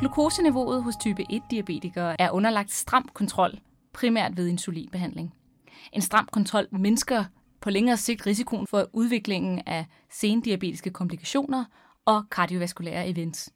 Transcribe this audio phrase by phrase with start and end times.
[0.00, 3.58] Glukoseniveauet hos type 1-diabetikere er underlagt stram kontrol,
[3.92, 5.34] primært ved insulinbehandling.
[5.92, 7.24] En stram kontrol mindsker
[7.60, 11.64] på længere sigt risikoen for udviklingen af sendiabetiske komplikationer
[12.04, 13.50] og kardiovaskulære events.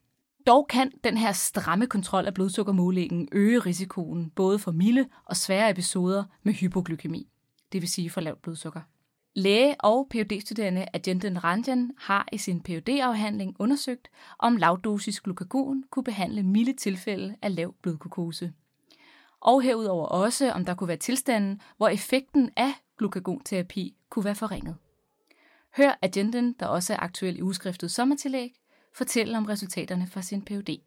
[0.46, 5.70] Dog kan den her stramme kontrol af blodsukkermålingen øge risikoen både for milde og svære
[5.70, 7.28] episoder med hypoglykemi,
[7.72, 8.80] det vil sige for lavt blodsukker.
[9.36, 15.84] Læge og phd studerende Agenten Ranjan har i sin phd afhandling undersøgt, om lavdosis glukagon
[15.90, 18.52] kunne behandle milde tilfælde af lav blodglukose.
[19.40, 24.76] Og herudover også, om der kunne være tilstanden, hvor effekten af glukagonterapi kunne være forringet.
[25.76, 28.54] Hør Agenten, der også er aktuel i udskriftet sommertillæg,
[28.92, 30.80] fortælle om resultaterne fra sin Ph.D.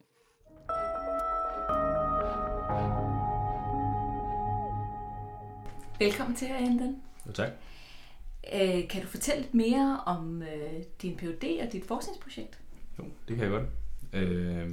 [5.99, 7.01] Velkommen til, Agenten.
[7.27, 7.51] Jo, tak.
[8.53, 11.43] Øh, kan du fortælle lidt mere om øh, din Ph.D.
[11.61, 12.59] og dit forskningsprojekt?
[12.99, 13.65] Jo, det kan jeg godt.
[14.13, 14.69] Øh,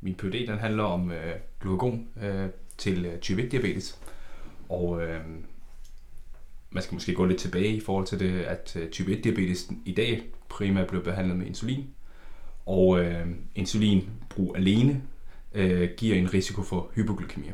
[0.00, 0.46] min Ph.D.
[0.46, 2.48] den handler om øh, glukagon øh,
[2.78, 3.98] til øh, type 1 diabetes.
[4.68, 5.20] Og øh,
[6.70, 9.70] man skal måske gå lidt tilbage i forhold til det, at øh, type 1 diabetes
[9.84, 11.86] i dag primært bliver behandlet med insulin.
[12.66, 15.02] Og øh, insulinbrug alene
[15.54, 17.50] øh, giver en risiko for hypoglykemi.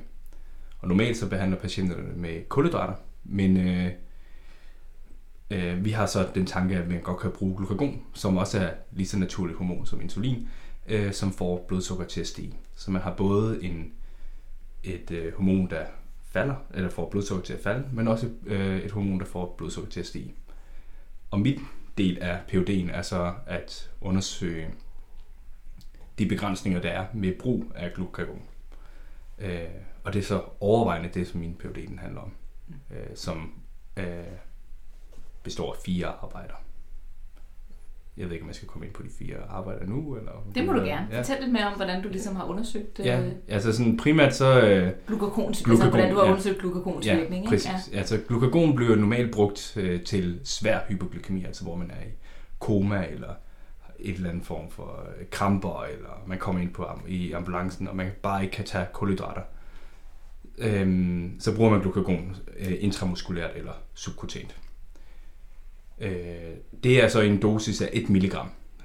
[0.79, 3.93] Og normalt så behandler patienterne med kulhydrater, men øh,
[5.51, 8.71] øh, vi har så den tanke, at man godt kan bruge glukagon, som også er
[8.93, 10.49] lige så naturligt hormon som insulin,
[10.89, 12.59] øh, som får blodsukker til at stige.
[12.75, 13.93] Så man har både en,
[14.85, 15.85] et øh, hormon, der
[16.23, 19.91] falder, eller får blodsukker til at falde, men også øh, et hormon, der får blodsukker
[19.91, 20.35] til at stige.
[21.31, 21.61] Og mit
[21.99, 24.69] del af PUD'en er så at undersøge
[26.19, 28.43] de begrænsninger, der er med brug af glukagon.
[29.39, 29.61] Øh,
[30.05, 32.33] og det er så overvejende det, som min PUD den handler om,
[32.91, 33.53] øh, som
[33.97, 34.25] øh,
[35.43, 36.55] består af fire arbejder.
[38.17, 40.33] Jeg ved ikke, om jeg skal komme ind på de fire arbejder nu, eller...
[40.55, 41.09] Det må du gerne.
[41.11, 41.19] Ja.
[41.19, 42.99] Fortæl lidt mere om, hvordan du ligesom har undersøgt...
[42.99, 44.61] Ja, øh, altså sådan primært så...
[44.61, 46.31] Øh, glukagon, glukagon, altså hvordan du har ja.
[46.31, 47.51] undersøgt glukagons ja, virkning, ikke?
[47.51, 47.93] præcis.
[47.93, 47.99] Ja.
[47.99, 52.11] Altså glukagon bliver normalt brugt øh, til svær hypoglykemi, altså hvor man er i
[52.59, 53.35] koma, eller
[53.99, 57.97] et eller andet form for øh, kramper, eller man kommer ind på i ambulancen, og
[57.97, 59.43] man bare ikke kan tage kulhydrater.
[60.59, 64.57] Øhm, så bruger man glukagon øh, intramuskulært eller subkutant.
[66.01, 68.35] Øh, det er så en dosis af 1 mg.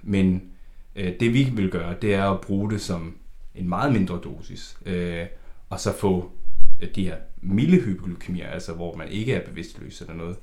[0.03, 0.51] Men
[0.95, 3.17] øh, det vi vil gøre, det er at bruge det som
[3.55, 5.25] en meget mindre dosis, øh,
[5.69, 6.31] og så få
[6.81, 10.37] øh, de her milde hypoglykemier, altså hvor man ikke er bevidstløs eller noget,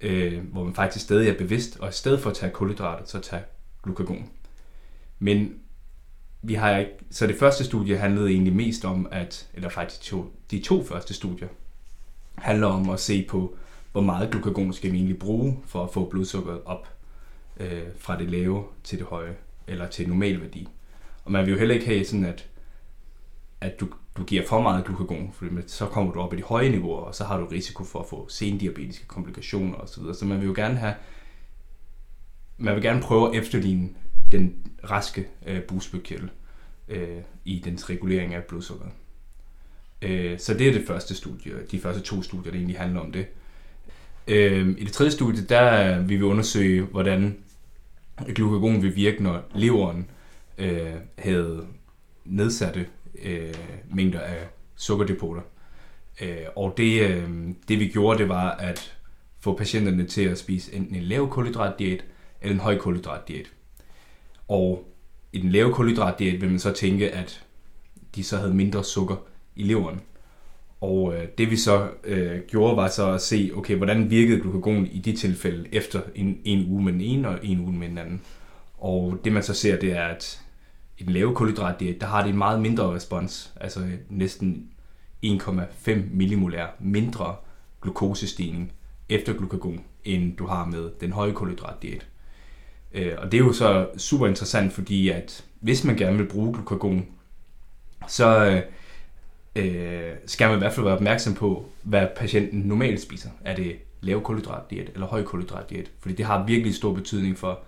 [0.00, 3.20] øh, hvor man faktisk stadig er bevidst, og i stedet for at tage kulhydrater, så
[3.20, 3.42] tage
[3.82, 4.30] glukagon.
[5.18, 5.54] Men
[6.42, 10.32] vi har ikke, så det første studie handlede egentlig mest om, at, eller faktisk to,
[10.50, 11.48] de to første studier,
[12.34, 13.56] handler om at se på,
[13.92, 16.88] hvor meget glukagon skal vi egentlig bruge for at få blodsukkeret op
[17.60, 19.36] øh, fra det lave til det høje,
[19.66, 20.68] eller til normal værdi.
[21.24, 22.48] Og man vil jo heller ikke have sådan, at,
[23.60, 26.68] at du, du giver for meget glukagon, for så kommer du op i de høje
[26.68, 30.02] niveauer, og så har du risiko for at få sendiabetiske komplikationer osv.
[30.14, 30.94] Så man vil jo gerne have,
[32.58, 33.88] man vil gerne prøve at efterligne
[34.32, 36.30] den raske øh, bugspytkirtel
[36.88, 38.92] øh, i dens regulering af blodsukkeret.
[40.02, 43.12] Øh, så det er det første studie, de første to studier, der egentlig handler om
[43.12, 43.26] det.
[44.30, 47.36] Øh, I det tredje studie, der vil vi undersøge, hvordan
[48.34, 50.10] glukagon vil virke, når leveren
[50.58, 51.66] øh, havde
[52.24, 52.86] nedsatte
[53.22, 53.54] øh,
[53.90, 55.42] mængder af sukkerdepoter.
[56.20, 57.28] Øh, og det, øh,
[57.68, 58.96] det vi gjorde, det var at
[59.40, 62.04] få patienterne til at spise enten en lav kulhydratdiæt
[62.42, 63.46] eller en høj kulhydratdiæt.
[64.48, 64.88] Og
[65.32, 67.44] i den lave kulhydratdiæt vil man så tænke, at
[68.14, 69.16] de så havde mindre sukker
[69.56, 70.00] i leveren.
[70.80, 74.86] Og øh, det vi så øh, gjorde, var så at se, okay, hvordan virkede glukagon
[74.86, 77.98] i de tilfælde efter en, en uge med den ene og en uge med den
[77.98, 78.20] anden.
[78.78, 80.40] Og det man så ser, det er, at
[80.98, 84.70] i den lave kulhydratdiæt, der har det en meget mindre respons, altså næsten
[85.26, 87.36] 1,5 millimolær mindre
[87.82, 88.72] glukosestigning
[89.08, 92.06] efter glukagon, end du har med den høje kulhydratdiæt.
[92.92, 96.52] Øh, og det er jo så super interessant, fordi at hvis man gerne vil bruge
[96.52, 97.06] glukagon,
[98.08, 98.62] så øh,
[100.26, 103.30] skal man i hvert fald være opmærksom på, hvad patienten normalt spiser.
[103.44, 105.90] Er det lav kulhydratdiæt eller høj kulhydratdiæt?
[106.00, 107.60] Fordi det har virkelig stor betydning for,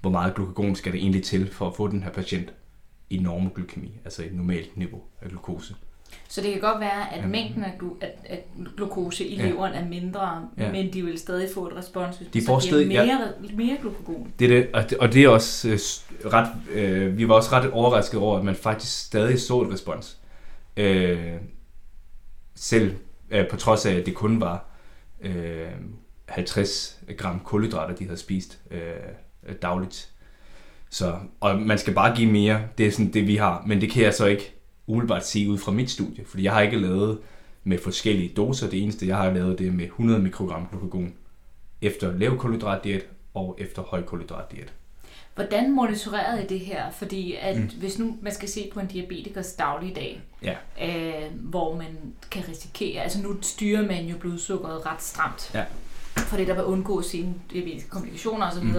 [0.00, 2.52] hvor meget glukagon skal det egentlig til for at få den her patient
[3.10, 5.74] i normglykemi, altså et normalt niveau af glukose.
[6.28, 7.26] Så det kan godt være, at ja.
[7.26, 8.38] mængden af, glu- at, at
[8.76, 9.48] glukose i ja.
[9.48, 10.72] leveren er mindre, ja.
[10.72, 13.18] men de vil stadig få et respons, hvis de får stadig, mere, ja.
[13.54, 14.32] mere glukagon.
[14.38, 15.78] Det er det, og det, og det er også øh,
[16.32, 20.18] ret, øh, vi var også ret overrasket over, at man faktisk stadig så et respons.
[20.76, 21.34] Øh,
[22.54, 22.94] selv
[23.30, 24.64] øh, på trods af, at det kun var
[25.20, 25.70] øh,
[26.26, 30.10] 50 gram kulhydrater, de havde spist øh, dagligt.
[30.90, 33.90] Så, og man skal bare give mere, det er sådan det, vi har, men det
[33.90, 34.54] kan jeg så ikke
[34.86, 37.18] umiddelbart sige ud fra mit studie, fordi jeg har ikke lavet
[37.64, 38.70] med forskellige doser.
[38.70, 41.14] Det eneste, jeg har lavet, det er med 100 mikrogram glukagon
[41.82, 44.72] efter lav kulhydratdiæt og efter høj kulhydratdiæt.
[45.36, 46.90] Hvordan monitorerede I det her?
[46.90, 47.70] Fordi at mm.
[47.78, 50.54] hvis nu man skal se på en diabetikers dagligdag, Ja.
[50.82, 51.96] øh, hvor man
[52.30, 55.64] kan risikere, altså nu styrer man jo blodsukkeret ret stramt, Ja.
[56.16, 58.64] for det der vil undgå sine diabetiske komplikationer osv.
[58.64, 58.74] Mm.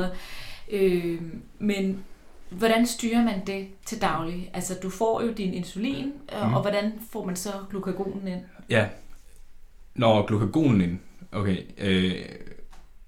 [0.72, 1.22] Øh,
[1.60, 2.04] men
[2.50, 4.50] hvordan styrer man det til daglig?
[4.54, 6.54] Altså du får jo din insulin, øh, Mm.
[6.54, 8.42] og hvordan får man så glukagonen ind?
[8.70, 8.86] Ja.
[9.96, 11.00] Når glukagonen ind.
[11.32, 11.58] Okay.
[11.78, 12.26] Øh,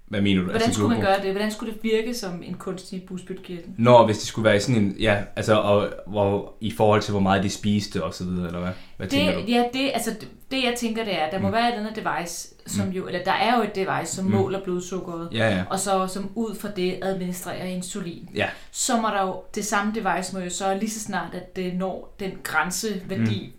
[0.09, 0.43] hvad mener du?
[0.43, 1.31] Hvordan altså, skulle man gøre det?
[1.31, 3.65] Hvordan skulle det virke som en kunstig bugspytkirtel?
[3.77, 7.11] Når hvis det skulle være i sådan en, ja, altså og, hvor, i forhold til
[7.11, 8.71] hvor meget de spiste og så videre, eller hvad?
[8.97, 9.51] Hvad tænker Det, du?
[9.51, 10.15] ja, det, altså,
[10.51, 11.53] det, jeg tænker, det er, der må Mm.
[11.53, 12.91] være et andet device, som Mm.
[12.93, 14.31] jo, eller der er jo et device, som Mm.
[14.31, 15.63] måler blodsukkeret, Ja, ja.
[15.69, 18.29] og så som ud fra det administrerer insulin.
[18.35, 18.47] Ja.
[18.71, 21.73] Så må der jo, det samme device må jo så lige så snart, at det
[21.77, 23.53] når den grænseværdi,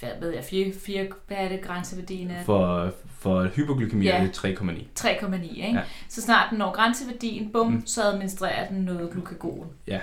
[0.00, 2.44] hvad ved jeg, fire, fire, hvad er det grænseværdien af?
[2.44, 4.16] For, for hypoglykemi Ja.
[4.16, 4.86] er det 3,9.
[5.00, 5.34] 3,9,
[5.66, 5.78] ikke?
[5.78, 5.82] Ja.
[6.08, 7.82] Så snart den når grænseværdien, bum, Mm.
[7.86, 9.66] så administrerer den noget glukagon.
[9.86, 10.00] Ja.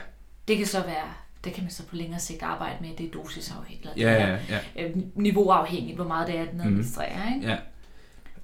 [0.48, 1.08] Det kan så være,
[1.44, 3.90] det kan man så på længere sigt arbejde med, det er dosisafhængigt.
[3.96, 4.38] eller Ja, ja,
[4.78, 4.86] ja.
[4.88, 7.36] øh, niveauafhængigt, hvor meget det er, den administrerer.
[7.36, 7.48] Ikke?
[7.48, 7.58] ja.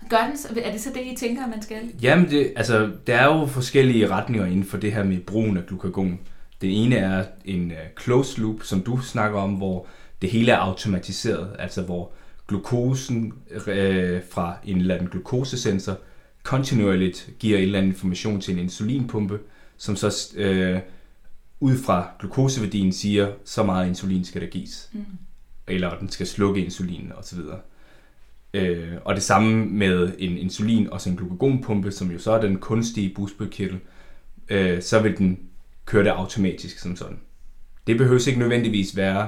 [0.09, 1.77] Gør den, så- er det så det, I tænker, man skal?
[2.01, 5.65] Jamen, det, altså, der er jo forskellige retninger inden for det her med brugen af
[5.65, 6.19] glukagon.
[6.61, 9.85] Den ene er en uh, closed loop, som du snakker om, hvor
[10.21, 12.11] det hele er automatiseret, altså hvor
[12.47, 13.33] glukosen
[13.67, 15.97] øh, fra en eller anden glukosesensor
[16.43, 19.39] kontinuerligt giver en eller anden information til en insulinpumpe,
[19.77, 20.79] som så øh,
[21.59, 25.05] ud fra glukoseværdien siger, så meget insulin skal der gives Mm.
[25.67, 27.39] eller den skal slukke insulinen osv.
[28.53, 32.41] Øh, og det samme med en insulin og så en glukagonpumpe, som jo så er
[32.41, 33.79] den kunstige boostbødkirtel,
[34.49, 35.39] øh, så vil den
[35.85, 37.19] køre det automatisk som sådan.
[37.87, 39.27] Det behøver ikke nødvendigvis være,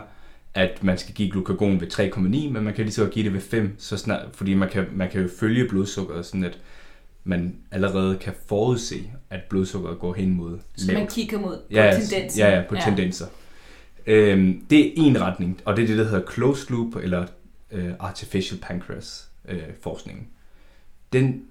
[0.54, 3.34] at man skal give glukagon ved 3,9, men man kan lige så godt give det
[3.34, 6.60] ved 5, så snart, fordi man kan, man kan jo følge blodsukkeret, sådan at
[7.24, 12.00] man allerede kan forudse, at blodsukkeret går hen mod Så man kigger mod på ja,
[12.00, 12.40] tendensen.
[12.40, 12.82] Ja, ja, på ja.
[12.82, 13.26] tendenser.
[14.08, 17.26] Øhm, det er en retning, og det er det, der hedder closed loop, eller
[17.72, 20.28] øh, artificial pancreas øh, forskningen.
[21.14, 21.44] Den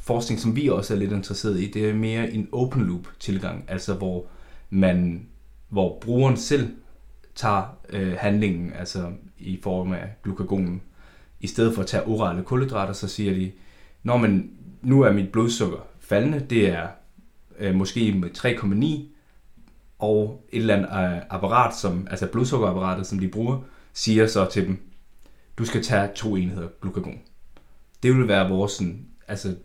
[0.00, 3.64] forskning, som vi også er lidt interesseret i, det er mere en open loop tilgang,
[3.68, 4.26] altså hvor
[4.70, 5.26] man,
[5.68, 6.68] hvor brugeren selv
[7.38, 10.82] tager øh, handlingen, altså i form af glukagonen,
[11.40, 13.52] i stedet for at tage orale kulhydrater, så siger de,
[14.02, 14.50] når man,
[14.82, 16.88] nu er mit blodsukker faldende, det er
[17.58, 18.30] øh, måske med
[19.08, 19.14] 3,9,
[19.98, 23.60] og et eller andet øh, apparat, som, altså blodsukkerapparatet, som de bruger,
[23.92, 24.78] siger så til dem,
[25.58, 27.20] du skal tage to enheder glukagon.
[28.02, 29.56] Det vil være vores, sådan, altså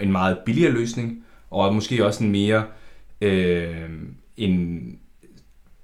[0.00, 2.64] en meget billigere løsning, og måske også en mere,
[3.20, 3.90] øh,
[4.36, 4.98] en,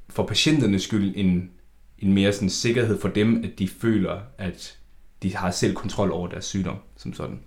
[0.08, 1.50] for patienternes skyld, en,
[1.98, 4.78] en mere sådan sikkerhed for dem, at de føler, at
[5.22, 7.40] de har selv kontrol over deres sygdom, som sådan.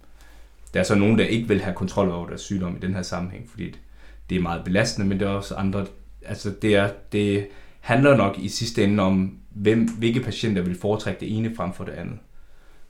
[0.74, 3.02] Der er så nogen, der ikke vil have kontrol over deres sygdom i den her
[3.02, 3.76] sammenhæng, fordi
[4.30, 5.86] det er meget belastende, men der er også andre,
[6.26, 7.48] altså det, er, det
[7.80, 11.84] handler nok i sidste ende om, hvem, hvilke patienter vil foretrække det ene frem for
[11.84, 12.18] det andet.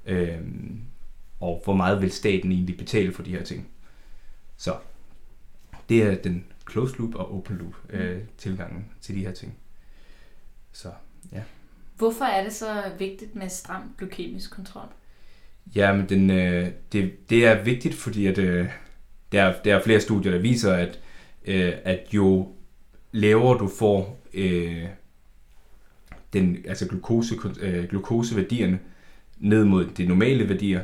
[0.05, 0.81] Øhm,
[1.39, 3.67] og hvor meget vil staten egentlig betale for de her ting.
[4.57, 4.75] Så
[5.89, 9.57] det er den closed loop og open loop øh, tilgangen til de her ting.
[10.71, 10.91] Så
[11.31, 11.41] ja.
[11.97, 14.87] Hvorfor er det så vigtigt med stram glykemisk kontrol?
[15.75, 18.69] Ja, men den, øh, det, det er vigtigt, fordi at, øh,
[19.31, 20.99] der, er, der er flere studier, der viser, at,
[21.45, 22.53] øh, at jo
[23.11, 24.85] lavere du får øh,
[26.33, 28.79] den, altså glukose, øh, glukoseværdierne
[29.37, 30.83] ned mod de normale værdier,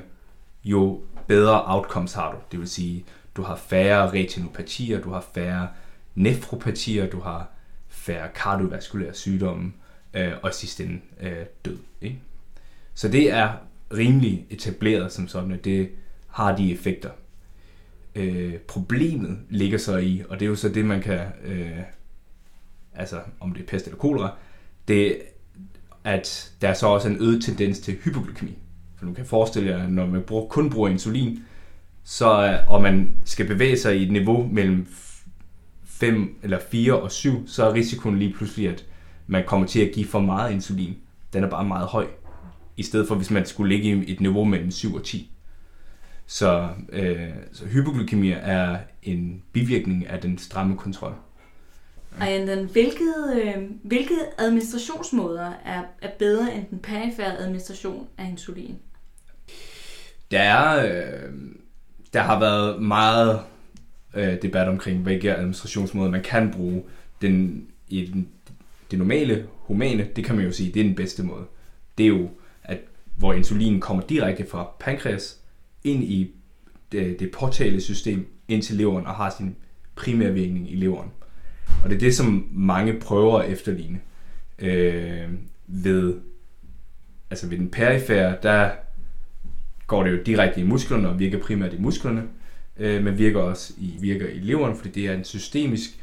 [0.63, 2.37] jo bedre outcomes har du.
[2.51, 5.67] Det vil sige, du har færre retinopatier, du har færre
[6.15, 7.49] nefropatier, du har
[7.87, 9.73] færre kardiovaskulære sygdomme,
[10.13, 11.77] øh, og sidst sidste ende øh, død.
[12.01, 12.19] Ikke?
[12.93, 13.53] Så det er
[13.93, 15.89] rimelig etableret som sådan, at det
[16.27, 17.09] har de effekter.
[18.15, 21.79] Øh, problemet ligger så i, og det er jo så det, man kan, øh,
[22.95, 24.37] altså om det er pest eller kolera,
[24.87, 25.21] det
[26.05, 28.57] at der er så også en øget tendens til hypoglykemi.
[28.97, 31.39] For du kan forestille jer, når man bruger, kun bruger insulin,
[32.05, 34.87] så, er- og man skal bevæge sig i et niveau mellem
[35.85, 38.85] 5 eller 4 og 7, så er risikoen lige pludselig, at
[39.27, 40.97] man kommer til at give for meget insulin.
[41.33, 42.07] Den er bare meget høj.
[42.77, 45.31] I stedet for, hvis man skulle ligge i et niveau mellem 7 og 10.
[46.27, 51.13] Så, øh, så hypoglykemi er en bivirkning af den stramme kontrol.
[52.19, 52.27] Og
[52.71, 58.75] hvilket, øh, hvilke administrationsmåder er, er bedre end den perifære administration af insulin?
[60.31, 61.31] Der er, øh,
[62.15, 63.39] der har været meget
[64.13, 66.83] øh, debat omkring, hvilke administrationsmåder man kan bruge.
[67.21, 68.27] Den, i den,
[68.91, 71.45] det normale, humane, det kan man jo sige, det er den bedste måde.
[71.97, 72.29] det er jo,
[72.63, 72.79] at
[73.15, 75.39] hvor insulinen kommer direkte fra pankreas
[75.83, 76.31] ind i
[76.91, 79.55] det, det portale system ind til leveren og har sin
[79.95, 81.09] primære virkning i leveren.
[81.83, 83.99] Og det er det, som mange prøver at efterligne.
[84.59, 85.29] Øh,
[85.67, 86.15] ved,
[87.29, 88.71] altså ved den perifære, der
[89.87, 92.23] går det jo direkte i musklerne og virker primært i musklerne,
[92.77, 95.99] øh, men virker også i, virker i leveren, fordi det er en systemisk,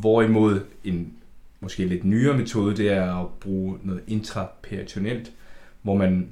[0.00, 1.12] hvorimod en
[1.60, 5.32] måske lidt nyere metode, det er at bruge noget intraperitoneelt,
[5.82, 6.28] hvor man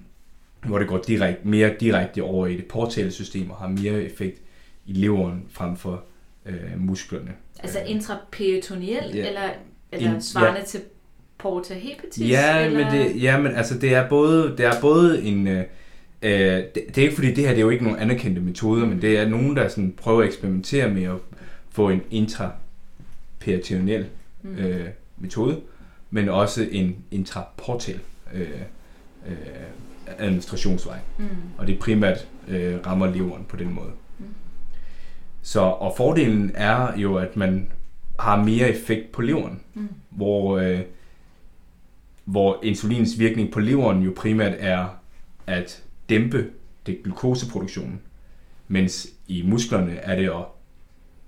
[0.66, 4.40] hvor det går direkte, mere direkte over i det portale system og har mere effekt
[4.86, 6.02] i leveren frem for
[6.46, 7.32] øh, musklerne.
[7.62, 9.28] Altså intraperitoneelt, ja.
[9.28, 9.50] eller,
[9.92, 10.66] eller In- svarende ja.
[10.66, 10.80] til
[11.38, 12.30] porta hepatis?
[12.30, 12.84] Ja, eller?
[12.84, 15.48] men det, ja, men altså det er både, det er både en...
[15.48, 15.64] Øh,
[16.22, 18.86] øh, det, det er ikke fordi, det her det er jo ikke nogen anerkendte metoder,
[18.86, 21.16] men det er nogen, der sådan prøver at eksperimentere med at
[21.70, 24.06] få en intraperitoneal
[24.42, 24.56] Mm.
[24.56, 24.86] øh,
[25.18, 25.60] metode,
[26.10, 27.98] men også en intraportal
[28.34, 28.48] øh,
[29.28, 29.36] øh,
[30.18, 30.98] administrationsvej.
[31.18, 31.24] Mm.
[31.58, 33.90] Og det primært øh, rammer leveren på den måde.
[34.18, 34.24] Mm.
[35.42, 37.68] Så, og fordelen er jo, at man
[38.18, 39.88] har mere effekt på leveren, Mm.
[40.10, 40.80] hvor, øh,
[42.24, 44.86] hvor insulins virkning på leveren jo primært er
[45.46, 46.50] at dæmpe
[46.86, 48.00] det glukoseproduktionen,
[48.68, 50.44] mens i musklerne er det at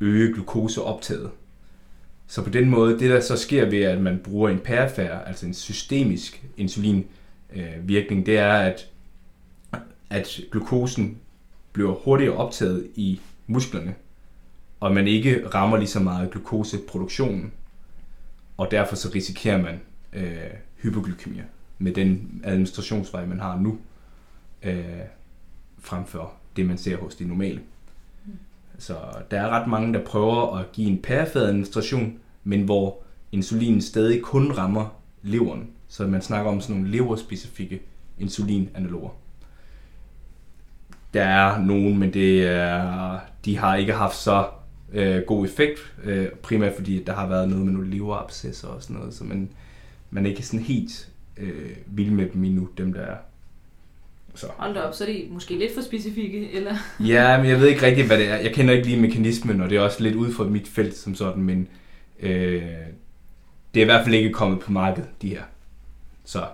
[0.00, 1.30] øge glukoseoptaget.
[2.26, 5.46] Så på den måde, det der så sker ved, at man bruger en perifær, altså
[5.46, 8.88] en systemisk insulinvirkning, det er, at,
[10.10, 11.18] at glukosen
[11.72, 13.94] bliver hurtigere optaget i musklerne,
[14.80, 17.52] og man ikke rammer lige så meget glukoseproduktionen,
[18.56, 19.80] og derfor så risikerer man
[20.12, 21.40] øh, hypoglykemi
[21.78, 23.78] med den administrationsvej, man har nu,
[24.62, 25.00] øh,
[25.78, 27.60] frem for det, man ser hos de normale.
[28.78, 28.94] Så
[29.30, 33.02] der er ret mange, der prøver at give en perifer administration, men hvor
[33.32, 35.70] insulinen stadig kun rammer leveren.
[35.88, 37.80] Så man snakker om sådan nogle leverspecifikke
[38.18, 39.10] insulinanaloger.
[41.14, 44.46] Der er nogen, men det er, de har ikke haft så
[44.92, 48.96] øh, god effekt, øh, primært fordi der har været noget med nogle leverabscesser og sådan
[48.96, 49.50] noget, så man,
[50.10, 53.16] man er ikke sådan helt øh, vild med dem endnu, dem der er.
[54.34, 54.46] Så.
[54.56, 56.74] Hold da op, så er de måske lidt for specifikke, eller?
[57.06, 58.36] Ja, men jeg ved ikke rigtig, hvad det er.
[58.36, 61.14] Jeg kender ikke lige mekanismen, og det er også lidt ude for mit felt som
[61.14, 61.68] sådan, men
[62.20, 62.62] øh,
[63.74, 65.42] det er i hvert fald ikke kommet på markedet, de her.
[66.24, 66.44] Så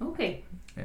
[0.00, 0.34] Okay.
[0.76, 0.82] Ja.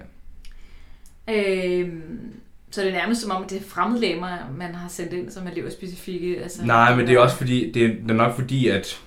[1.34, 2.34] Øhm,
[2.72, 5.48] så det er nærmest som om, at det er fremmedlæmer, man har sendt ind, som
[5.48, 6.44] er leverspecifikke.
[6.44, 9.02] Altså, nej, men det er også fordi, det er, det er nok fordi, at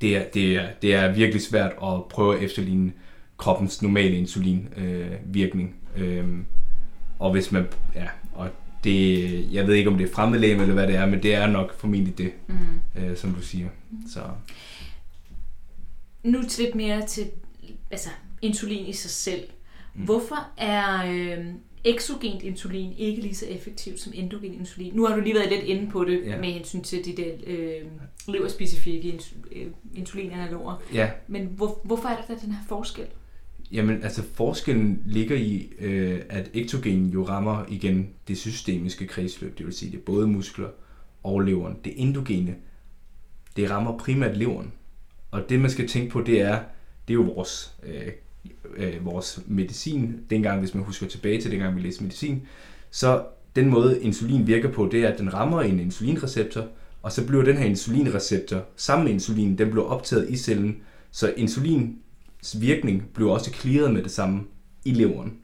[0.00, 2.92] det er, det, er, det er virkelig svært at prøve at efterligne
[3.42, 5.74] kroppens normale insulinvirkning.
[5.96, 6.44] Øh, øhm,
[7.18, 8.48] og hvis man, ja, og
[8.84, 11.46] det, jeg ved ikke om det er fremmedlæge eller hvad det er, men det er
[11.46, 12.56] nok formentlig det, Mm.
[13.02, 13.68] øh, som du siger.
[14.12, 14.20] Så
[16.22, 17.30] Nu til lidt mere til
[17.90, 18.08] altså,
[18.42, 19.42] insulin i sig selv.
[19.94, 20.04] Mm.
[20.04, 21.44] Hvorfor er øh,
[21.84, 24.92] exogent insulin ikke lige så effektivt som endogen insulin?
[24.94, 26.38] Nu har du lige været lidt inde på det Ja.
[26.40, 27.86] med hensyn til de der øh,
[28.28, 30.82] leverspecifikke ins- øh, insulinanaloger.
[30.94, 33.04] ja, Men hvor, hvorfor er der den her forskel?
[33.72, 39.66] Jamen, altså forskellen ligger i, øh, at ektogen jo rammer igen det systemiske kredsløb, det
[39.66, 40.68] vil sige, det er både muskler
[41.22, 41.76] og leveren.
[41.84, 42.54] Det endogene,
[43.56, 44.72] det rammer primært leveren.
[45.30, 46.60] Og det, man skal tænke på, det er,
[47.08, 48.12] det er jo vores, øh,
[48.76, 50.20] øh, vores medicin.
[50.30, 52.42] Dengang, hvis man husker tilbage til dengang, vi læste medicin,
[52.90, 53.24] så
[53.56, 56.68] den måde, insulin virker på, det er, at den rammer en insulinreceptor,
[57.02, 60.76] og så bliver den her insulinreceptor, sammen med insulin, den bliver optaget i cellen,
[61.10, 61.98] så insulin
[62.60, 64.44] virkning bliver også clearet med det samme
[64.84, 65.38] i leveren.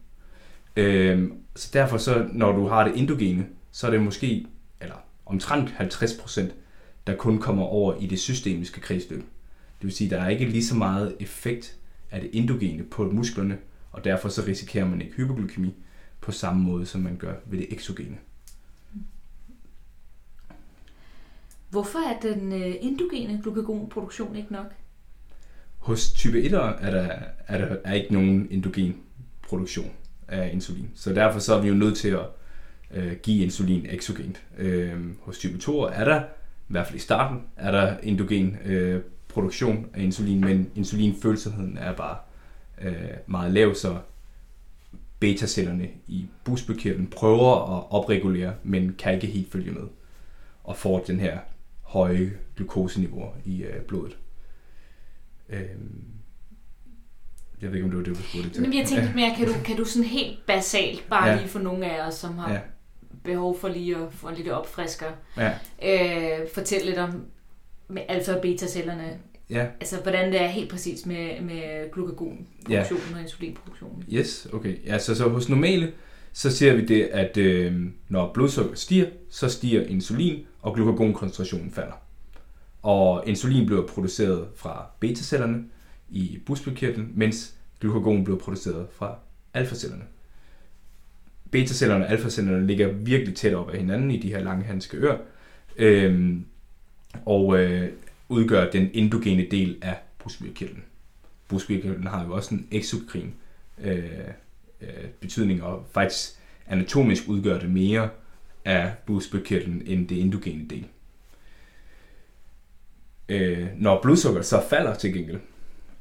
[0.76, 4.46] Øh, så derfor så, når du har det endogene, så er det måske,
[4.80, 4.94] eller
[5.26, 6.52] omtrent 50%,
[7.06, 9.20] der kun kommer over i det systemiske kredsløb.
[9.78, 11.78] Det vil sige, der er ikke lige så meget effekt
[12.10, 13.58] af det endogene på musklerne,
[13.92, 15.74] og derfor så risikerer man ikke hypoglykemi
[16.20, 18.18] på samme måde, som man gør ved det eksogene.
[21.70, 24.74] Hvorfor er den øh, endogene glukagonproduktion ikke nok?
[25.78, 27.08] Hos type 1'ere er der,
[27.46, 28.96] er der er ikke nogen endogen
[29.48, 29.90] produktion
[30.28, 30.90] af insulin.
[30.94, 32.26] Så derfor så er vi jo nødt til at
[32.90, 34.42] øh, give insulin exogent.
[34.58, 39.00] Øh, hos type 2'ere er der, i hvert fald i starten, er der endogen øh,
[39.28, 42.16] produktion af insulin, men insulinfølsomheden er bare
[42.82, 42.94] øh,
[43.26, 43.98] meget lav, så
[45.20, 49.82] betacellerne i bugspytkirtlen prøver at opregulere, men kan ikke helt følge med,
[50.64, 51.38] og får den her
[51.82, 54.16] høje glukoseniveau i øh, blodet.
[55.48, 56.04] Øhm,
[57.62, 58.62] jeg ved ikke, om det var det, du spurgte til.
[58.62, 61.32] Men jeg tænkte mere, kan du, kan du sådan helt basalt, bare Ja.
[61.32, 61.38] ja.
[61.38, 62.54] lige for nogle af os, som har Ja.
[62.54, 62.60] ja.
[63.24, 65.52] behov for lige at få en lille opfrisker, Ja,
[65.82, 67.22] øh, fortælle lidt om
[67.88, 69.18] med alfa- og beta-cellerne.
[69.50, 74.04] Ja, Altså, hvordan det er helt præcis med, med glukagonproduktionen og insulinproduktionen.
[74.12, 74.76] yes, okay.
[74.86, 75.92] Ja, så, så hos normale,
[76.32, 81.92] så ser vi det, at øh, når blodsukker stiger, så stiger insulin, og glukagonkoncentrationen falder.
[82.82, 85.64] Og insulin bliver produceret fra betacellerne
[86.10, 89.18] i bugspytkirtlen, mens glukagon bliver produceret fra
[89.54, 90.04] alfacellerne.
[91.50, 95.18] Betacellerne og alfacellerne ligger virkelig tæt op ad hinanden i de her lange handske ører,
[95.76, 96.44] øhm,
[97.24, 97.90] og øh,
[98.28, 100.84] udgør den endogene del af bugspytkirtlen.
[101.48, 103.34] Bugspytkirtlen har jo også en exokrin
[103.84, 104.04] øh,
[104.80, 104.88] øh,
[105.20, 106.30] betydning, og faktisk
[106.66, 108.08] anatomisk udgør det mere
[108.64, 110.86] af bugspytkirtlen end det endogene del.
[113.28, 115.40] Øh, når blodsukker så falder til gengæld,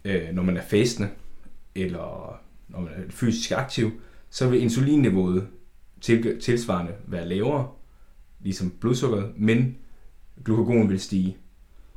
[0.05, 1.09] øh, når man er fastende,
[1.75, 3.91] eller når man er fysisk aktiv,
[4.29, 5.47] så vil insulinniveauet
[6.01, 7.69] til, tilsvarende være lavere,
[8.39, 9.77] ligesom blodsukkeret, men
[10.45, 11.37] glukagon vil stige.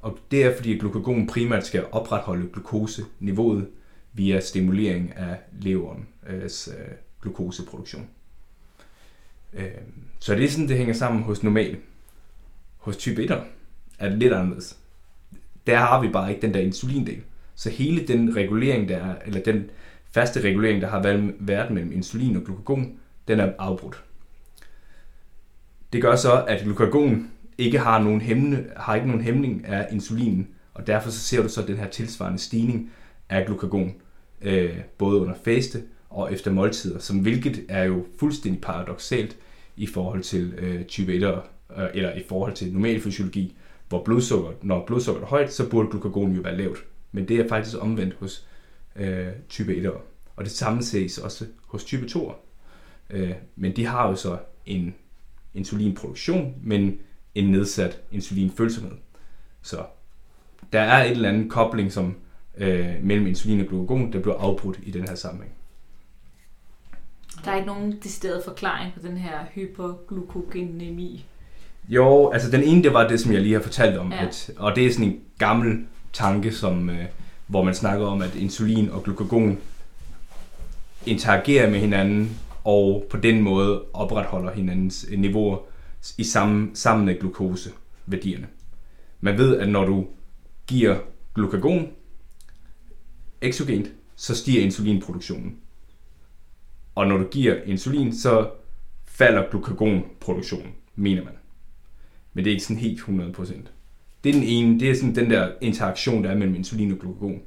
[0.03, 3.69] Og det er fordi, at glukagon primært skal opretholde glukoseniveauet
[4.13, 8.09] via stimulering af leverens øh, øh, glukoseproduktion.
[9.53, 9.71] Øh,
[10.19, 11.79] så det er sådan, det hænger sammen hos normale.
[12.77, 13.45] Hos type 1'er
[13.99, 14.80] er det lidt anderledes.
[15.67, 17.17] Der har vi bare ikke den der insulindel.
[17.55, 19.71] Så hele den regulering, der er, eller den
[20.13, 22.93] faste regulering, der har været- mellem insulin og glukagon,
[23.29, 24.05] den er afbrudt.
[25.93, 30.49] Det gør så, at glukagon ikke har nogen, hæmmende, har ikke nogen hæmning af insulinen,
[30.75, 32.91] og derfor så ser du så den her tilsvarende stigning
[33.29, 33.95] af glukagon,
[34.43, 39.37] øh, både under faste og efter måltider, som hvilket er jo fuldstændig paradoxalt
[39.77, 41.39] i forhold til øh, type 1, øh,
[41.95, 43.57] eller i forhold til normal fysiologi,
[43.91, 46.79] hvor blodsukker, når blodsukkeret er højt, så burde glukagon jo være lavt.
[47.13, 48.47] Men det er faktisk omvendt hos
[48.97, 50.01] øh, type 1'ere.
[50.37, 52.35] Og det samme ses også hos type 2'ere.
[53.11, 54.95] Øh, men de har jo så en
[55.55, 56.99] insulinproduktion, men
[57.35, 58.97] en nedsat insulinfølsomhed.
[59.63, 59.85] Så
[60.73, 62.17] der er et eller andet kobling som
[62.57, 65.55] øh, mellem insulin og glukagon, der bliver afbrudt i den her sammenhæng.
[67.45, 71.27] Der er ikke nogen decideret forklaring på den her hyperglukogenemi.
[71.91, 74.13] Jo, altså den ene, det var det, som jeg lige har fortalt om.
[74.13, 74.27] Ja.
[74.27, 77.05] At, og det er sådan en gammel tanke, som, øh,
[77.47, 79.59] hvor man snakker om, at insulin og glukagon
[81.07, 85.59] interagerer med hinanden, og på den måde opretholder hinandens øh, niveauer
[86.19, 88.47] i sammen, sammen med glukoseværdierne.
[89.21, 90.07] Man ved, at når du
[90.67, 90.99] giver
[91.35, 91.89] glukagon
[93.41, 95.57] exogent, så stiger insulinproduktionen.
[96.95, 98.51] Og når du giver insulin, så
[99.07, 101.33] falder glukagonproduktionen, mener man.
[102.35, 103.53] Men det er ikke sådan helt 100%.
[104.25, 106.99] Det er den ene, det er sådan den der interaktion, der er mellem insulin og
[106.99, 107.43] glukagon.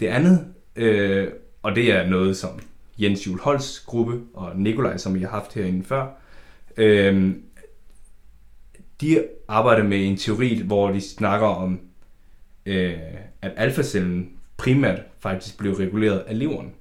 [0.00, 1.28] Det andet, øh,
[1.62, 2.60] og det er noget som
[2.98, 6.06] Jens Juhl Holts gruppe og Nikolaj, som vi har haft herinde før,
[6.76, 7.34] øh,
[9.00, 11.80] de arbejder med en teori, hvor de snakker om,
[12.66, 12.98] øh,
[13.42, 16.72] at alfacellen primært faktisk blev reguleret af leveren.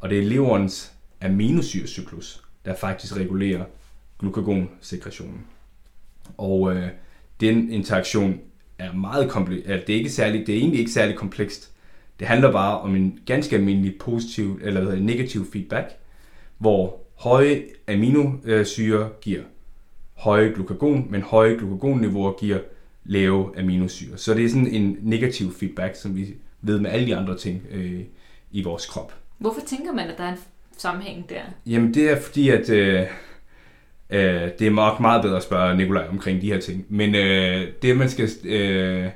[0.00, 3.64] Og det er leverens aminosyrecyklus, der faktisk regulerer
[4.18, 5.46] glukagonsekretionen.
[6.36, 6.88] Og øh,
[7.40, 8.40] den interaktion
[8.78, 9.66] er meget kompleks.
[9.66, 11.72] Det er ikke særlig, det er egentlig ikke særlig komplekst.
[12.18, 15.90] Det handler bare om en ganske almindelig positiv eller hvad hedder negativ feedback,
[16.58, 19.42] hvor høje aminosyre giver
[20.14, 22.58] høje glukagon, men høje glukagonniveauer giver
[23.04, 24.18] lave aminosyre.
[24.18, 27.62] Så det er sådan en negativ feedback, som vi ved med alle de andre ting
[27.70, 28.00] øh,
[28.50, 29.14] i vores krop.
[29.38, 30.38] Hvorfor tænker man, at der er en
[30.76, 31.40] sammenhæng der?
[31.66, 33.06] Jamen det er fordi, at øh,
[34.10, 36.86] øh, det er nok meget bedre at spørge Nikolaj omkring de her ting.
[36.88, 39.10] Men øh, det man skal, øh,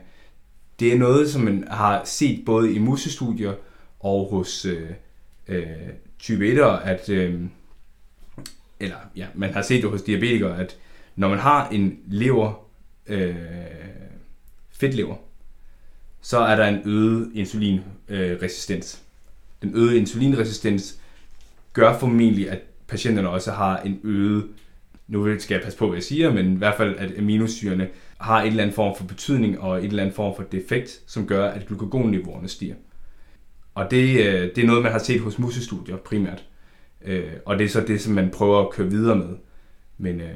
[0.80, 3.52] det er noget, som man har set både i musestudier
[4.00, 4.90] og hos øh,
[5.48, 5.66] øh,
[6.18, 7.40] type 1'ere, at øh,
[8.80, 10.76] eller ja, man har set det hos diabetikere, at
[11.16, 12.66] når man har en lever,
[13.06, 13.34] øh,
[14.70, 15.16] fedtlever,
[16.20, 17.92] så er der en øget insulinresistens.
[18.08, 19.02] Øh, resistens.
[19.62, 20.98] Den øgede insulinresistens
[21.72, 24.48] gør formentlig, at patienterne også har en øget,
[25.12, 28.42] nu skal jeg passe på, hvad jeg siger, men i hvert fald, at aminosyrene har
[28.42, 31.48] en eller anden form for betydning og en eller anden form for defekt, som gør,
[31.48, 32.74] at glukagonniveauerne stiger.
[33.74, 36.44] Og det, øh, det er noget, man har set hos musestudier primært.
[37.04, 39.36] Øh, og det er så det, som man prøver at køre videre med.
[39.98, 40.28] Men øh,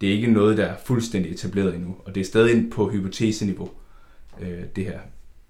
[0.00, 1.96] det er ikke noget, der er fuldstændig etableret endnu.
[2.04, 3.70] Og det er stadig på hypoteseniveau,
[4.40, 4.98] øh, det her.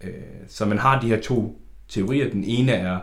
[0.04, 0.10] Øh,
[0.48, 2.30] Så man har de her to teorier.
[2.30, 2.98] Den ene er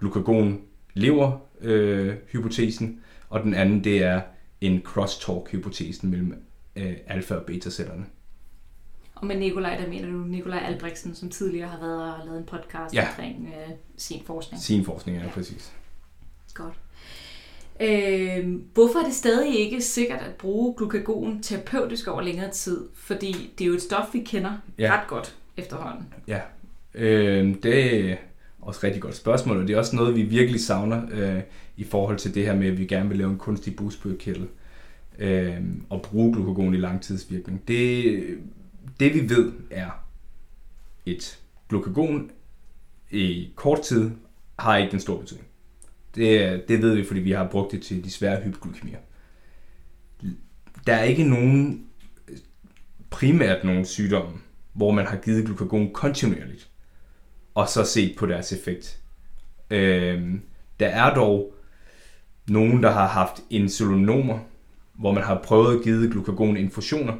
[0.00, 0.60] glukagon
[0.94, 4.20] lever øh, hypotesen, og den anden det er
[4.60, 6.44] en crosstalk-hypotesen mellem
[6.76, 8.06] øh, alfa- og beta-cellerne.
[9.14, 12.44] Og med Nikolaj, der mener du Nikolaj Albrechtsen, som tidligere har været og lavet en
[12.46, 13.08] podcast Ja.
[13.08, 14.62] omkring øh, sin forskning.
[14.62, 15.30] Sin forskning er ja.
[15.30, 15.72] præcis.
[16.54, 16.74] Godt.
[17.80, 22.88] Øh, hvorfor er det stadig ikke sikkert at bruge glukagon terapeutisk over længere tid?
[22.94, 24.84] Fordi det er jo et stof, vi kender Ja.
[24.84, 25.00] ja.
[25.00, 25.36] ret godt.
[25.56, 26.14] efterhånden?
[26.26, 26.40] Ja,
[26.94, 28.16] øh, det
[28.66, 31.42] også et rigtig godt spørgsmål, og det er også noget, vi virkelig savner øh,
[31.76, 34.48] i forhold til det her med, at vi gerne vil lave en kunstig busbødkættel
[35.18, 37.68] øh, og bruge glukagon i langtidsvirkning.
[37.68, 38.38] Det,
[39.00, 39.90] det vi ved er,
[41.06, 42.30] et glukagon
[43.10, 44.10] i kort tid
[44.58, 45.46] har ikke den store betydning.
[46.14, 48.98] Det, det ved vi, fordi vi har brugt det til de svære hypoglykemier.
[50.86, 51.86] Der er ikke nogen,
[53.10, 54.38] primært nogen sygdomme,
[54.72, 56.70] hvor man har givet glukagon kontinuerligt,
[57.56, 58.98] og så set på deres effekt.
[59.70, 60.40] Øhm,
[60.80, 61.54] der er dog
[62.48, 64.38] nogen, der har haft insulinomer,
[64.94, 67.14] hvor man har prøvet at give glukagon infusioner,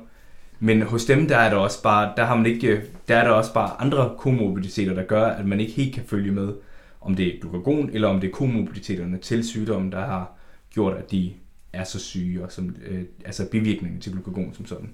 [0.58, 3.30] men hos dem der er der også bare, der har man ikke, der er der
[3.30, 6.54] også bare andre komorbiditeter, der gør, at man ikke helt kan følge med,
[7.00, 10.32] om det er glukagon, eller om det er komorbiditeterne til sygdommen, der har
[10.70, 11.32] gjort, at de
[11.72, 14.90] er så syge, og som, øh, altså bivirkningen til glukagon som sådan.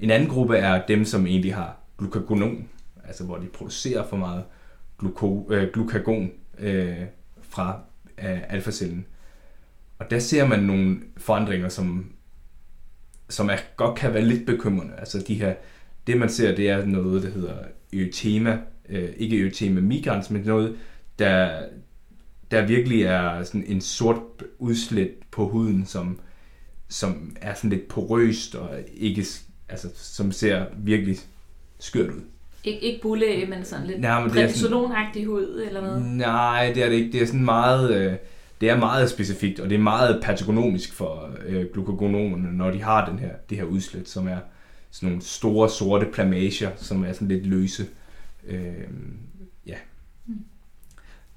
[0.00, 2.68] En anden gruppe er dem, som egentlig har glukagonon,
[3.06, 4.44] altså hvor de producerer for meget
[4.98, 6.96] gluko, øh, glukagon øh,
[7.42, 7.80] fra
[8.18, 9.06] øh, alfacellen.
[9.98, 12.12] Og der ser man nogle forandringer, som,
[13.28, 14.94] som er, godt kan være lidt bekymrende.
[14.98, 15.54] Altså de her,
[16.06, 17.56] det man ser, det er noget, der hedder
[17.92, 18.58] øtema,
[18.88, 20.76] øh, ikke øtema migrans, men noget,
[21.18, 21.62] der,
[22.50, 24.22] der virkelig er sådan en sort
[24.58, 26.20] udslæt på huden, som,
[26.88, 29.24] som er sådan lidt porøst og ikke,
[29.68, 31.16] altså, som ser virkelig
[31.78, 32.22] skørt ud.
[32.64, 36.02] Ik- ikke bulle, men sådan lidt Nej, men prednisolonagtig hud eller noget?
[36.06, 37.12] Nej, det er det ikke.
[37.12, 37.94] Det er sådan meget...
[37.96, 38.12] Øh,
[38.60, 43.10] det er meget specifikt, og det er meget patogonomisk for øh, glukagonomerne, når de har
[43.10, 44.38] den her, det her udslæt, som er
[44.90, 47.86] sådan nogle store sorte plamager, som er sådan lidt løse.
[48.46, 48.72] Øh,
[49.66, 49.74] ja.
[50.26, 50.34] Mm.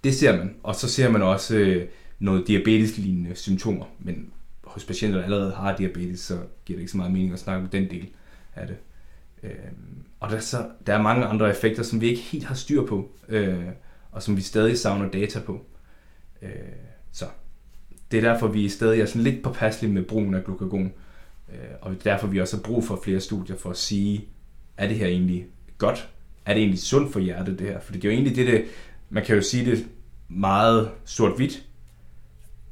[0.03, 0.55] Det ser man.
[0.63, 1.87] Og så ser man også øh,
[2.19, 3.85] noget diabetes-lignende symptomer.
[3.99, 4.29] Men
[4.63, 7.63] hos patienter, der allerede har diabetes, så giver det ikke så meget mening at snakke
[7.63, 8.07] om den del
[8.55, 8.75] af det.
[9.43, 9.49] Øh,
[10.21, 13.11] og der, så, der er mange andre effekter, som vi ikke helt har styr på,
[13.29, 13.65] øh,
[14.11, 15.65] og som vi stadig savner data på.
[16.41, 16.49] Øh,
[17.11, 17.25] så
[18.11, 20.93] det er derfor, vi stadig er sådan lidt påpasselige med brugen af glukagon,
[21.49, 24.25] øh, og derfor vi også har brug for flere studier for at sige,
[24.77, 25.45] er det her egentlig
[25.77, 26.09] godt?
[26.45, 27.79] Er det egentlig sundt for hjertet, det her?
[27.79, 28.65] For det er jo egentlig det, det
[29.09, 29.87] man kan jo sige det
[30.29, 31.65] meget sort-hvidt.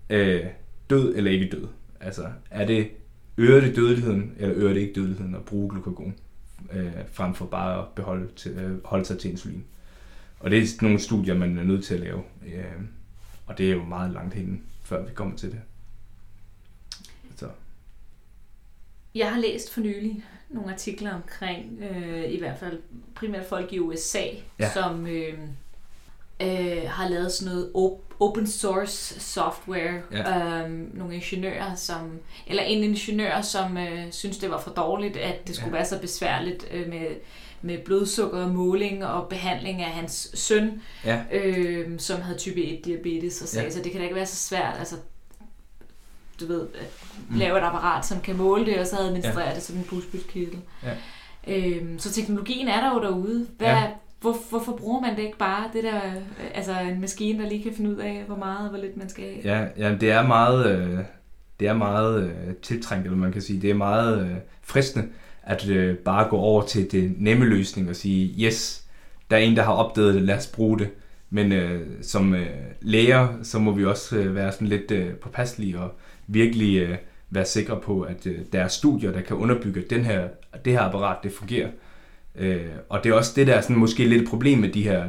[0.10, 0.46] Øh,
[0.90, 1.68] død eller ikke død?
[2.00, 2.88] Altså, er det,
[3.38, 6.16] øger det dødeligheden, eller øger det ikke dødeligheden at bruge glukagon?
[6.74, 9.66] Øh, frem for bare at beholde til, øh, holde sig til insulin.
[10.40, 12.24] Og det er nogle studier, man er nødt til at lave.
[12.46, 12.82] Øh,
[13.46, 15.62] og det er jo meget langt hen, før vi kommer til det.
[17.36, 17.50] Så.
[19.16, 22.82] Jeg har læst for nylig nogle artikler omkring, øh, i hvert fald
[23.16, 24.24] primært folk i USA,
[24.60, 24.74] ja.
[24.74, 25.40] som øh,
[26.42, 30.02] øh, har lavet sådan noget op- open source software.
[30.12, 30.64] Ja.
[30.64, 35.48] Øhm, nogle ingeniører, som, eller en ingeniør, som øh, synes, det var for dårligt, at
[35.48, 35.76] det skulle ja.
[35.76, 37.08] være så besværligt øh, med,
[37.62, 41.22] med blodsukkermåling og behandling af hans søn, ja.
[41.32, 43.74] øh, som havde type 1 diabetes, og sagde, ja.
[43.74, 44.76] så det kan da ikke være så svært.
[44.80, 44.96] Altså,
[46.40, 46.88] du ved, at
[47.30, 47.38] mm.
[47.38, 49.56] lave et apparat, som kan måle det, og så administrere ja.
[49.56, 50.60] det som en busbytkirtel.
[50.84, 50.94] Ja.
[51.48, 53.48] Øhm, så teknologien er der jo derude.
[53.58, 53.88] Hvad, ja.
[54.22, 56.02] Hvor, hvorfor bruger man det ikke bare, det der,
[56.54, 59.10] altså en maskine, der lige kan finde ud af, hvor meget og hvor lidt man
[59.10, 59.58] skal have?
[59.58, 61.00] Ja, ja det er meget, øh,
[61.60, 65.08] det er meget øh, tiltrængt, eller man kan sige, det er meget øh, fristende,
[65.44, 68.86] at øh, bare gå over til det nemme løsning og sige, yes,
[69.30, 70.90] der er en, der har opdaget det, lad os bruge det.
[71.30, 72.48] Men øh, som øh,
[72.82, 75.92] læger, så må vi også øh, være sådan lidt øh, påpasselige og
[76.28, 76.98] virkelig øh,
[77.30, 80.28] være sikre på, at øh, der er studier, der kan underbygge, at den her,
[80.66, 81.70] det her apparat, det fungerer.
[82.36, 84.84] Øh, og det er også det, der er sådan måske lidt et problem med de
[84.84, 85.06] her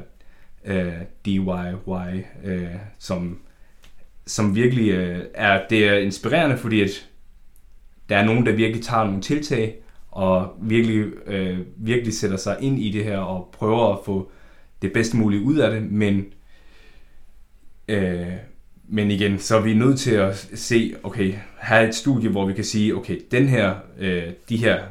[0.65, 0.93] øh,
[1.25, 2.65] DIY, øh,
[2.99, 3.39] som,
[4.27, 7.09] som virkelig øh, er, det er inspirerende, fordi at
[8.09, 9.77] der er nogen, der virkelig tager nogle tiltag,
[10.11, 14.31] og virkelig, øh, virkelig sætter sig ind i det her, og prøver at få
[14.83, 16.25] det bedste mulige ud af det, men
[17.89, 18.27] øh,
[18.93, 22.53] men igen, så er vi nødt til at se, okay, her et studie, hvor vi
[22.53, 24.83] kan sige, okay, den her, øh, de her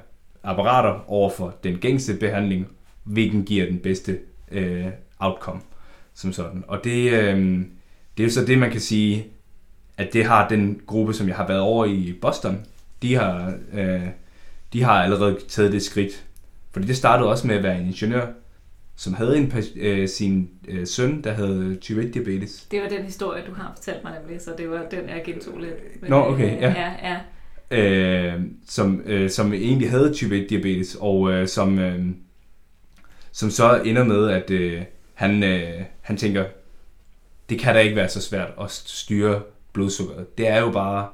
[0.44, 2.68] apparater over for den gængse behandling,
[3.04, 4.20] hvilken giver den bedste
[4.52, 4.86] øh,
[5.20, 5.62] outcome
[6.14, 6.64] som sådan.
[6.68, 7.38] Og det, øh,
[8.18, 9.28] det er jo så det, man kan sige,
[9.98, 12.66] at det har den gruppe, som jeg har været over i Boston,
[13.02, 14.08] de har, øh,
[14.74, 16.26] de har allerede taget det skridt.
[16.72, 18.28] Fordi det startede også med at være en ingeniør,
[18.96, 22.68] som havde en, øh, sin øh, søn, der havde type 1 diabetes.
[22.72, 25.60] Det var den historie, du har fortalt mig nemlig, så det var den, jeg gentog
[25.60, 26.10] lidt.
[26.10, 26.70] Nå, okay, ja.
[26.70, 27.18] ja, ja
[27.72, 28.34] øh,
[28.68, 32.06] som, øh, som egentlig havde type 1 diabetes, og øh, som, øh,
[33.32, 36.46] som så ender med, at øh, han, øh, han tænker,
[37.50, 39.42] det kan da ikke være så svært at styre
[39.74, 40.38] blodsukkeret.
[40.38, 41.08] Det er jo bare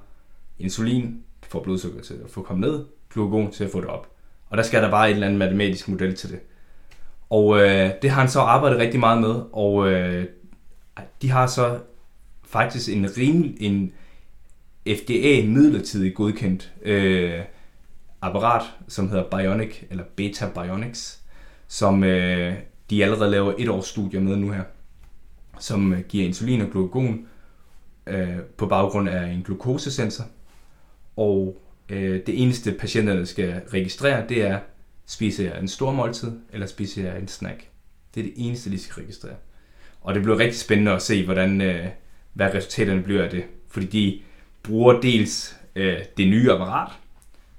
[0.60, 4.08] insulin for blodsukker til at få kommet ned, glukagon til at få det op.
[4.50, 6.40] Og der skal der bare et eller andet matematisk model til det.
[7.30, 10.26] Og øh, det har han så arbejdet rigtig meget med, og øh,
[11.22, 11.80] de har så
[12.44, 13.94] faktisk en rimelig, en
[14.88, 17.42] FDA midlertidigt godkendt øh,
[18.22, 21.20] apparat, som hedder Bionic, eller Beta Bionics,
[21.68, 22.54] som øh,
[22.90, 24.64] de allerede laver et års studier med nu her,
[25.60, 27.28] som øh, giver insulin og glukagon
[28.08, 30.26] øh, på baggrund af en glukosesensor.
[31.16, 34.60] Og øh, det eneste patienterne skal registrere, det er,
[35.06, 37.68] spiser jeg en stor måltid, eller spiser jeg en snack.
[38.16, 39.36] Det er det eneste, de skal registrere.
[40.02, 41.88] Og det bliver rigtig spændende at se, hvordan, øh,
[42.34, 43.44] hvad resultaterne bliver af det.
[43.70, 44.22] Fordi de
[44.66, 46.92] bruger dels øh, det nye apparat,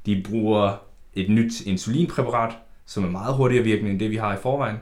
[0.06, 0.82] de bruger
[1.14, 2.54] et nyt insulinpræparat,
[2.86, 4.76] som er meget hurtigere virkende end det, vi har i forvejen.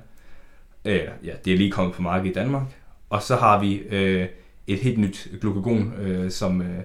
[0.84, 2.62] Øh, ja, det er lige kommet på markedet i Danmark.
[3.10, 4.28] Og så har vi øh,
[4.66, 6.80] et helt nyt glukagon, øh, som øh,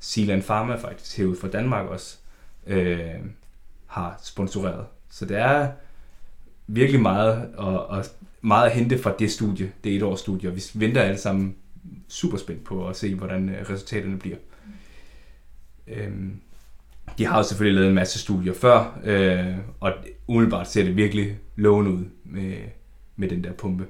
[0.00, 2.18] Sealand Pharma faktisk hævet fra Danmark også
[2.66, 3.14] øh,
[3.86, 4.86] har sponsoreret.
[5.10, 5.70] Så det er
[6.66, 8.04] virkelig meget og, og
[8.40, 11.54] meget at hente fra det studie, det et års studie, og vi venter alle sammen
[12.08, 14.36] super spændt på at se, hvordan øh, resultaterne bliver.
[15.92, 16.40] Øhm,
[17.18, 19.92] de har jo selvfølgelig lavet en masse studier før, øh, og
[20.26, 22.56] umiddelbart ser det virkelig lovende ud med,
[23.16, 23.86] med den der pumpe.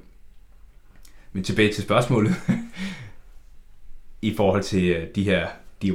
[1.32, 2.32] Men tilbage til spørgsmålet.
[4.22, 5.48] I forhold til øh, de her
[5.82, 5.92] DIY.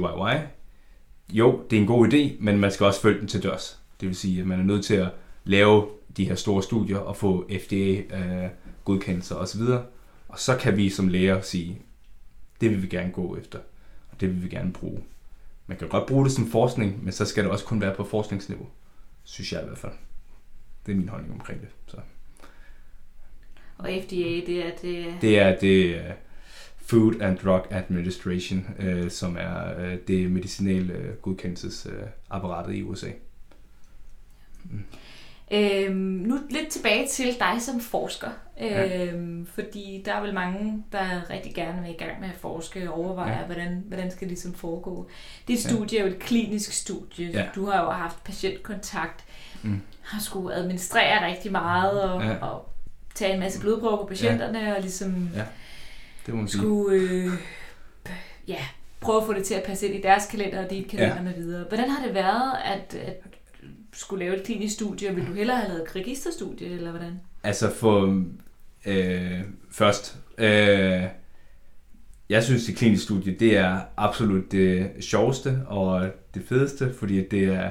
[1.30, 3.80] Jo, det er en god idé, men man skal også følge den til dørs.
[4.00, 5.08] Det vil sige, at man er nødt til at
[5.44, 9.60] lave de her store studier og få FDA-godkendelser øh, osv.
[10.28, 11.82] Og så kan vi som læger sige,
[12.60, 13.58] det vil vi gerne gå efter,
[14.10, 15.02] og det vil vi gerne bruge.
[15.68, 18.04] Man kan godt bruge det som forskning, men så skal det også kun være på
[18.04, 18.68] forskningsniveau,
[19.24, 19.92] synes jeg i hvert fald.
[20.86, 21.68] Det er min holdning omkring det.
[21.86, 21.96] Så.
[23.78, 25.14] Og FDA, det er det...
[25.20, 26.10] Det er det uh,
[26.78, 33.10] Food and Drug Administration, uh, som er uh, det medicinale godkendelsesapparatet uh, i USA.
[34.64, 34.84] Mm.
[35.50, 38.28] Øhm, nu lidt tilbage til dig som forsker.
[38.60, 39.44] Øhm, ja.
[39.54, 42.98] Fordi der er vel mange, der rigtig gerne vil i gang med at forske og
[42.98, 43.44] overveje, ja.
[43.44, 45.08] hvordan, hvordan skal det ligesom foregå.
[45.48, 46.04] Det studie ja.
[46.04, 47.30] er jo et klinisk studie.
[47.30, 47.46] Ja.
[47.54, 49.24] Du har jo haft patientkontakt,
[49.62, 49.80] mm.
[50.02, 52.36] har skulle administrere rigtig meget og, ja.
[52.36, 52.68] og
[53.14, 54.74] tage en masse blodprøver på patienterne ja.
[54.74, 55.44] og ligesom ja.
[56.26, 57.30] det må skulle øh,
[58.48, 58.60] ja,
[59.00, 61.22] prøve at få det til at passe ind i deres kalender og dit kalender ja.
[61.22, 61.64] med videre.
[61.68, 63.37] Hvordan har det været at, at
[63.92, 67.20] skulle lave et klinisk studie, ville du hellere have lavet et registerstudie, eller hvordan?
[67.42, 68.24] Altså for
[68.86, 71.04] øh, først, øh,
[72.28, 77.44] jeg synes, det kliniske studie, det er absolut det sjoveste og det fedeste, fordi det
[77.44, 77.70] er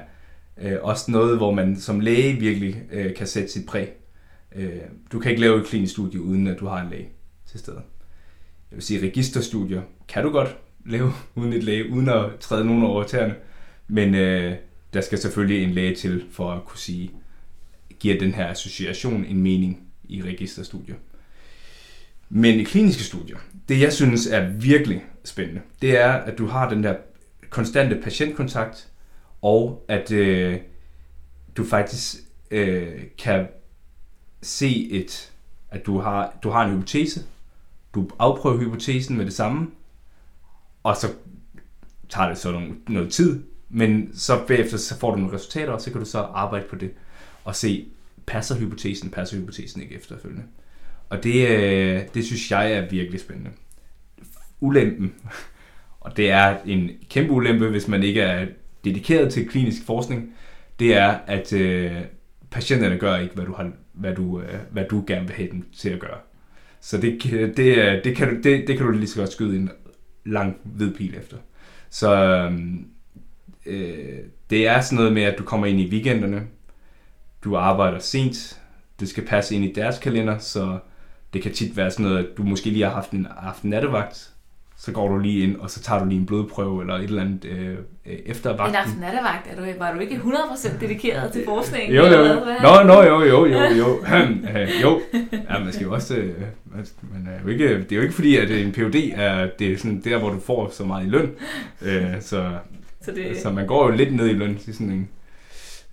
[0.62, 3.90] øh, også noget, hvor man som læge virkelig øh, kan sætte sit præg.
[4.56, 4.72] Øh,
[5.12, 7.10] du kan ikke lave et klinisk studie, uden at du har en læge
[7.46, 7.82] til stede.
[8.72, 12.84] Jeg vil sige, registerstudier kan du godt lave uden et læge, uden at træde nogen
[12.84, 13.36] over tæerne,
[13.88, 14.56] men øh,
[14.94, 17.12] der skal selvfølgelig en læge til for at kunne sige,
[18.00, 20.96] giver den her association en mening i registerstudier.
[22.30, 23.38] Men i kliniske studier,
[23.70, 26.96] det jeg synes er virkelig spændende, det er, at du har den der
[27.50, 28.88] konstante patientkontakt,
[29.42, 30.58] og at øh,
[31.58, 32.16] du faktisk
[32.52, 33.48] øh, kan
[34.42, 35.32] se et,
[35.70, 37.26] at du har, du har en hypotese,
[37.96, 39.68] du afprøver hypotesen med det samme,
[40.84, 41.08] og så
[42.10, 45.82] tager det så noget, noget tid, men så bagefter så får du nogle resultater, og
[45.82, 46.92] så kan du så arbejde på det
[47.44, 47.88] og se,
[48.26, 50.44] passer hypotesen, passer hypotesen ikke efterfølgende.
[51.10, 53.52] Og det, øh, det synes jeg er virkelig spændende.
[54.60, 55.14] Ulempen,
[56.02, 58.48] og det er en kæmpe ulempe, hvis man ikke er
[58.86, 60.34] dedikeret til klinisk forskning,
[60.80, 61.92] det er, at øh,
[62.52, 65.66] patienterne gør ikke, hvad du, har, hvad, du, øh, hvad du gerne vil have dem
[65.78, 66.18] til at gøre.
[66.82, 67.24] Så det,
[67.58, 69.70] det, øh, det, kan, du, det, det kan du lige så godt skyde en
[70.26, 71.38] lang hvid pil efter.
[71.90, 72.88] Så øhm,
[73.68, 76.44] øh, øh, det er sådan noget med, at du kommer ind i weekenderne,
[77.44, 78.62] du arbejder sent,
[79.00, 80.80] det skal passe ind i deres kalender, så
[81.34, 84.34] det kan tit være sådan noget, at du måske lige har haft en aften nattevagt,
[84.80, 87.22] så går du lige ind, og så tager du lige en blodprøve eller et eller
[87.22, 88.76] andet øh, øh efter vagten.
[88.76, 91.96] En aften nattevagt, er du, var du ikke 100% dedikeret til forskningen?
[91.96, 92.24] Jo, jo.
[92.62, 94.00] Nå, nå, jo, jo, jo, jo.
[94.82, 95.02] jo.
[95.50, 96.16] Ja, man skal jo også...
[96.16, 96.34] Øh,
[97.14, 99.78] man er jo ikke, det er jo ikke fordi, at en PhD er, det er
[99.78, 101.32] sådan der, hvor du får så meget i løn.
[101.82, 102.52] Øh, så,
[103.08, 103.42] så, det...
[103.42, 105.10] så man går jo lidt ned i løn til sådan en...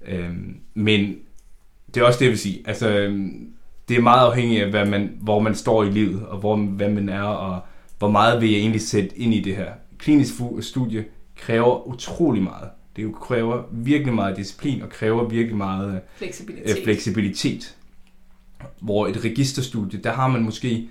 [0.09, 0.31] Øh,
[0.75, 1.17] men
[1.95, 2.63] det er også det, jeg vil sige.
[2.65, 3.49] Altså, øhm,
[3.89, 6.89] det er meget afhængigt af, hvad man, hvor man står i livet, og hvor, hvad
[6.89, 7.61] man er, og
[7.99, 9.73] hvor meget vil jeg egentlig sætte ind i det her.
[9.99, 11.05] Klinisk studie
[11.37, 12.69] kræver utrolig meget.
[12.97, 16.79] Det kræver virkelig meget disciplin, og kræver virkelig meget øh, fleksibilitet.
[16.79, 17.77] Øh, fleksibilitet.
[18.81, 20.89] Hvor et registerstudie, der har man måske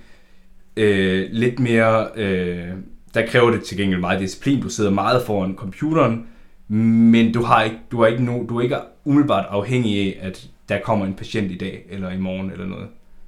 [0.77, 2.07] øh, lidt mere...
[2.15, 2.73] Øh,
[3.13, 4.61] der kræver det til gengæld meget disciplin.
[4.61, 6.27] Du sidder meget foran computeren,
[6.67, 10.49] men du har ikke, du er ikke, no, du er ikke umiddelbart afhængig af, at
[10.69, 12.87] der kommer en patient i dag, eller i morgen, eller noget.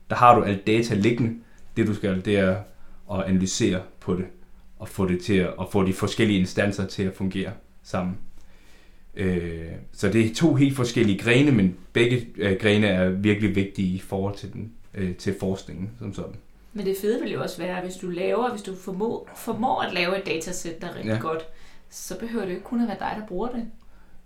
[0.09, 1.33] der har du alt data liggende.
[1.77, 2.57] Det du skal, det er
[3.13, 4.25] at analysere på det,
[4.79, 7.51] og få det til at, og få de forskellige instanser til at fungere
[7.83, 8.17] sammen.
[9.15, 13.95] Øh, så det er to helt forskellige grene, men begge øh, grene er virkelig vigtige
[13.95, 16.35] i forhold til, den, øh, til forskningen som sådan.
[16.75, 19.93] Men det fede vil jo også være, hvis du laver, hvis du formår, formår at
[19.93, 21.17] lave et datasæt, der er rigtig ja.
[21.17, 21.43] godt,
[21.89, 23.65] så behøver det ikke kun at være dig, der bruger det.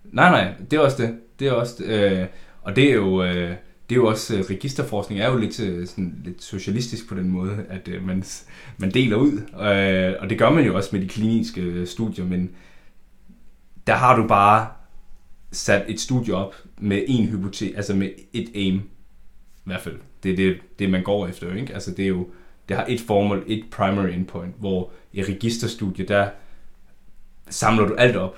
[0.04, 1.18] Nej, nej, det er også det.
[1.38, 2.26] Det er også, øh,
[2.62, 3.50] og det er jo, øh,
[3.88, 7.28] det er jo også, øh, registerforskning er jo lidt, øh, sådan, lidt socialistisk på den
[7.28, 8.24] måde, at øh, man,
[8.78, 12.50] man deler ud, øh, og det gør man jo også med de kliniske studier, men
[13.86, 14.68] der har du bare
[15.52, 19.96] sat et studie op med en hypotese, altså med et aim, i hvert fald.
[20.22, 21.74] Det er det, det man går efter, ikke?
[21.74, 22.28] Altså det er jo,
[22.70, 26.30] det har et formål, et primary endpoint, hvor i registerstudie, der
[27.48, 28.36] samler du alt op,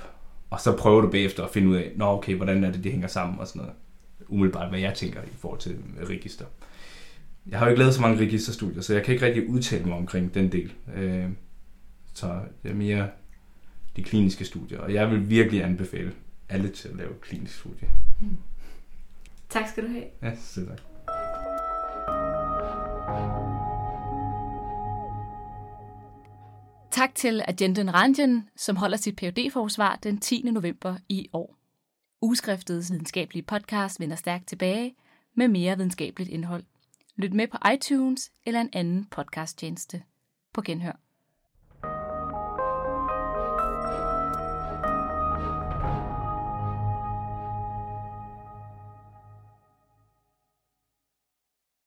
[0.50, 2.92] og så prøver du bagefter at finde ud af, nå okay, hvordan er det, det
[2.92, 3.74] hænger sammen og sådan noget.
[4.28, 6.44] Umiddelbart, hvad jeg tænker i forhold til register.
[7.46, 9.96] Jeg har jo ikke lavet så mange registerstudier, så jeg kan ikke rigtig udtale mig
[9.96, 10.72] omkring den del.
[10.94, 11.26] Øh,
[12.14, 13.08] så det er mere
[13.96, 16.12] de kliniske studier, og jeg vil virkelig anbefale
[16.48, 17.88] alle til at lave klinisk studie.
[18.20, 18.36] Mm.
[19.48, 20.04] Tak skal du have.
[20.22, 20.78] Ja, selv tak.
[26.92, 30.42] Tak til Agenten Ranjan, som holder sit phd forsvar den 10.
[30.42, 31.56] november i år.
[32.22, 34.96] Ugeskriftets videnskabelige podcast vender stærkt tilbage
[35.34, 36.64] med mere videnskabeligt indhold.
[37.16, 40.02] Lyt med på iTunes eller en anden podcasttjeneste.
[40.54, 40.92] På genhør.